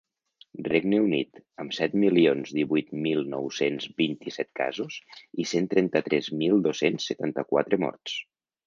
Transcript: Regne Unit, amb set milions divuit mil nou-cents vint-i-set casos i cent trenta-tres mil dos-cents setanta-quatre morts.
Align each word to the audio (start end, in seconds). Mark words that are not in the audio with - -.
Regne 0.67 1.01
Unit, 1.01 1.41
amb 1.63 1.75
set 1.79 1.93
milions 2.05 2.55
divuit 2.61 2.89
mil 3.03 3.23
nou-cents 3.35 3.87
vint-i-set 4.03 4.53
casos 4.63 5.01
i 5.45 5.49
cent 5.53 5.71
trenta-tres 5.77 6.35
mil 6.43 6.69
dos-cents 6.71 7.09
setanta-quatre 7.13 7.83
morts. 7.89 8.21